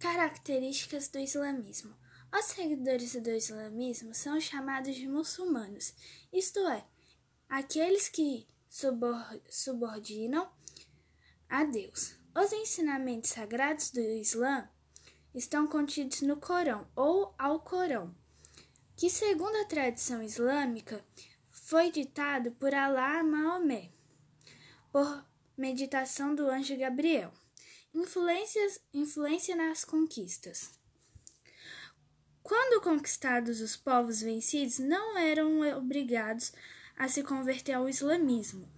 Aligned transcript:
Características 0.00 1.08
do 1.08 1.18
islamismo. 1.18 1.94
Os 2.32 2.46
seguidores 2.46 3.14
do 3.16 3.30
islamismo 3.30 4.14
são 4.14 4.40
chamados 4.40 4.96
de 4.96 5.06
muçulmanos, 5.06 5.92
isto 6.32 6.58
é, 6.68 6.86
aqueles 7.46 8.08
que 8.08 8.46
subordinam 9.50 10.50
a 11.50 11.64
Deus. 11.64 12.14
Os 12.34 12.50
ensinamentos 12.50 13.28
sagrados 13.28 13.90
do 13.90 14.00
Islã 14.00 14.66
estão 15.34 15.66
contidos 15.66 16.22
no 16.22 16.38
Corão 16.38 16.88
ou 16.96 17.34
Alcorão, 17.36 18.14
que, 18.96 19.10
segundo 19.10 19.56
a 19.56 19.66
tradição 19.66 20.22
islâmica, 20.22 21.04
foi 21.50 21.90
ditado 21.90 22.52
por 22.52 22.74
Alá 22.74 23.22
Maomé, 23.22 23.90
por 24.90 25.26
meditação 25.58 26.34
do 26.34 26.48
anjo 26.48 26.74
Gabriel. 26.78 27.30
Influências, 27.92 28.80
influência 28.94 29.56
nas 29.56 29.84
conquistas. 29.84 30.70
Quando 32.42 32.82
conquistados, 32.82 33.60
os 33.60 33.76
povos 33.76 34.20
vencidos 34.20 34.78
não 34.78 35.18
eram 35.18 35.60
obrigados 35.76 36.52
a 36.96 37.08
se 37.08 37.22
converter 37.22 37.72
ao 37.72 37.88
islamismo, 37.88 38.70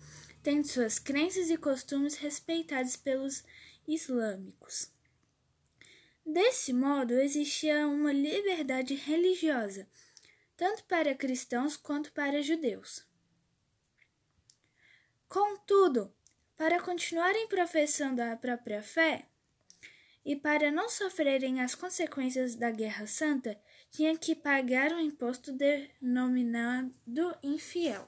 tendo 0.43 0.67
suas 0.67 0.99
crenças 0.99 1.51
e 1.51 1.57
costumes 1.57 2.17
respeitados 2.17 2.97
pelos 2.97 3.45
islâmicos. 3.87 4.91
Desse 6.25 6.73
modo, 6.73 7.15
existia 7.15 7.87
uma 7.87 8.13
liberdade 8.13 8.95
religiosa, 8.95 9.89
tanto 10.57 10.85
para 10.85 11.15
cristãos 11.15 11.77
quanto 11.77 12.13
para 12.13 12.43
judeus. 12.43 13.05
Contudo, 15.29 16.15
para 16.63 16.81
continuarem 16.81 17.49
professando 17.49 18.23
a 18.23 18.37
própria 18.37 18.81
fé 18.85 19.27
e 20.25 20.37
para 20.37 20.71
não 20.71 20.89
sofrerem 20.89 21.61
as 21.61 21.75
consequências 21.75 22.55
da 22.55 22.71
Guerra 22.71 23.05
Santa, 23.05 23.61
tinha 23.91 24.17
que 24.17 24.33
pagar 24.33 24.93
um 24.93 25.01
imposto 25.01 25.51
denominado 25.51 26.95
infiel. 27.43 28.07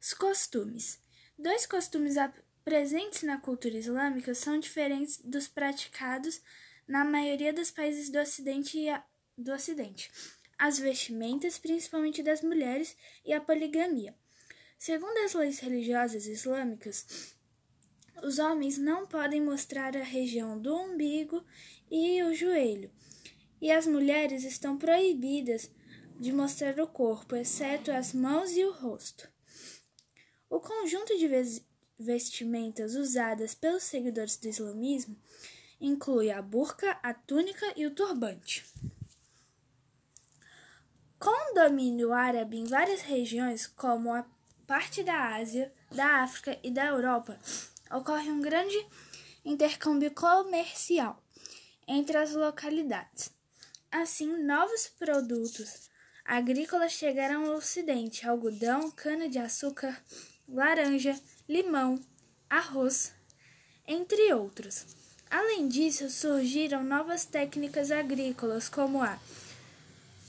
Os 0.00 0.14
costumes. 0.14 1.00
Dois 1.36 1.66
costumes 1.66 2.14
presentes 2.64 3.24
na 3.24 3.36
cultura 3.36 3.76
islâmica 3.76 4.36
são 4.36 4.60
diferentes 4.60 5.18
dos 5.18 5.48
praticados 5.48 6.40
na 6.86 7.04
maioria 7.04 7.52
dos 7.52 7.72
países 7.72 8.08
do 8.08 8.20
Ocidente 8.20 8.78
e 8.78 9.02
do 9.36 9.52
Ocidente. 9.52 10.12
As 10.56 10.78
vestimentas, 10.78 11.58
principalmente 11.58 12.22
das 12.22 12.40
mulheres, 12.40 12.96
e 13.24 13.32
a 13.32 13.40
poligamia. 13.40 14.14
Segundo 14.78 15.16
as 15.18 15.34
leis 15.34 15.60
religiosas 15.60 16.26
islâmicas, 16.26 17.34
os 18.22 18.38
homens 18.38 18.78
não 18.78 19.06
podem 19.06 19.40
mostrar 19.40 19.96
a 19.96 20.02
região 20.02 20.58
do 20.58 20.74
umbigo 20.74 21.44
e 21.90 22.22
o 22.22 22.34
joelho, 22.34 22.90
e 23.60 23.70
as 23.70 23.86
mulheres 23.86 24.44
estão 24.44 24.76
proibidas 24.76 25.70
de 26.18 26.32
mostrar 26.32 26.78
o 26.80 26.86
corpo, 26.86 27.34
exceto 27.34 27.90
as 27.90 28.12
mãos 28.12 28.52
e 28.52 28.64
o 28.64 28.72
rosto. 28.72 29.28
O 30.48 30.60
conjunto 30.60 31.16
de 31.18 31.28
vestimentas 31.98 32.94
usadas 32.94 33.54
pelos 33.54 33.82
seguidores 33.82 34.36
do 34.36 34.48
islamismo 34.48 35.16
inclui 35.80 36.30
a 36.30 36.40
burca, 36.40 36.98
a 37.02 37.12
túnica 37.12 37.72
e 37.76 37.86
o 37.86 37.90
turbante. 37.90 38.64
Com 41.18 41.52
o 41.52 41.54
domínio 41.54 42.12
árabe 42.12 42.58
em 42.58 42.64
várias 42.64 43.00
regiões, 43.00 43.66
como 43.66 44.12
a 44.12 44.22
parte 44.66 45.02
da 45.02 45.36
Ásia, 45.36 45.72
da 45.90 46.22
África 46.22 46.58
e 46.62 46.70
da 46.70 46.86
Europa, 46.86 47.38
ocorre 47.90 48.30
um 48.30 48.40
grande 48.40 48.76
intercâmbio 49.44 50.10
comercial 50.10 51.22
entre 51.86 52.16
as 52.16 52.32
localidades. 52.32 53.30
Assim, 53.90 54.42
novos 54.42 54.88
produtos 54.98 55.88
agrícolas 56.24 56.92
chegaram 56.92 57.46
ao 57.46 57.56
Ocidente: 57.56 58.26
algodão, 58.26 58.90
cana-de-açúcar, 58.90 60.02
laranja, 60.48 61.18
limão, 61.48 62.00
arroz, 62.48 63.12
entre 63.86 64.32
outros. 64.32 64.86
Além 65.30 65.68
disso, 65.68 66.08
surgiram 66.10 66.82
novas 66.84 67.24
técnicas 67.24 67.90
agrícolas, 67.90 68.68
como 68.68 69.02
a 69.02 69.18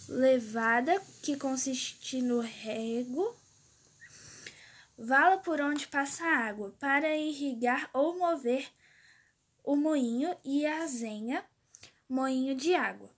levada, 0.07 1.01
que 1.21 1.37
consiste 1.37 2.21
no 2.21 2.39
rego 2.39 3.35
vala 4.97 5.37
por 5.37 5.59
onde 5.61 5.87
passa 5.87 6.23
a 6.23 6.37
água, 6.47 6.75
para 6.79 7.15
irrigar 7.15 7.89
ou 7.93 8.17
mover 8.17 8.69
o 9.63 9.75
moinho 9.75 10.35
e 10.43 10.65
a 10.65 10.85
zenha, 10.87 11.43
moinho 12.07 12.55
de 12.55 12.73
água. 12.75 13.09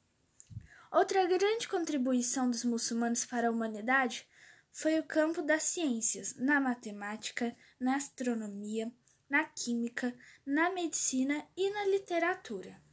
Outra 0.92 1.26
grande 1.26 1.68
contribuição 1.68 2.50
dos 2.50 2.64
muçulmanos 2.64 3.26
para 3.26 3.50
a 3.50 3.52
humanidade 3.52 4.28
foi 4.72 4.98
o 5.00 5.04
campo 5.04 5.42
das 5.42 5.64
ciências, 5.64 6.36
na 6.38 6.62
matemática, 6.62 7.56
na 7.80 7.96
astronomia, 7.96 8.92
na 9.30 9.44
química, 9.44 10.18
na 10.46 10.70
medicina 10.70 11.46
e 11.58 11.70
na 11.70 11.86
literatura. 11.86 12.87